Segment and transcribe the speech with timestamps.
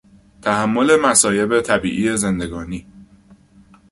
[0.41, 2.87] تحمل مصایب طبیعی زندگانی